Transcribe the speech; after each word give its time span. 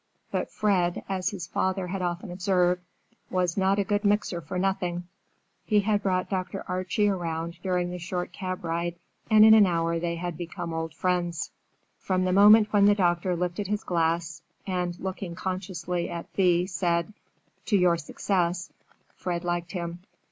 But 0.31 0.49
Fred, 0.49 1.03
as 1.07 1.29
his 1.29 1.45
father 1.45 1.85
had 1.85 2.01
often 2.01 2.31
observed, 2.31 2.81
"was 3.29 3.55
not 3.55 3.77
a 3.77 3.83
good 3.83 4.03
mixer 4.03 4.41
for 4.41 4.57
nothing." 4.57 5.03
He 5.63 5.81
had 5.81 6.01
brought 6.01 6.27
Dr. 6.27 6.65
Archie 6.67 7.07
around 7.07 7.59
during 7.61 7.91
the 7.91 7.99
short 7.99 8.33
cab 8.33 8.63
ride, 8.63 8.95
and 9.29 9.45
in 9.45 9.53
an 9.53 9.67
hour 9.67 9.99
they 9.99 10.15
had 10.15 10.37
become 10.37 10.73
old 10.73 10.95
friends. 10.95 11.51
From 11.99 12.25
the 12.25 12.33
moment 12.33 12.73
when 12.73 12.85
the 12.85 12.95
doctor 12.95 13.35
lifted 13.35 13.67
his 13.67 13.83
glass 13.83 14.41
and, 14.65 14.99
looking 14.99 15.35
consciously 15.35 16.09
at 16.09 16.27
Thea, 16.31 16.67
said, 16.67 17.13
"To 17.67 17.77
your 17.77 17.95
success," 17.97 18.73
Fred 19.13 19.43
liked 19.43 19.73
him. 19.73 19.99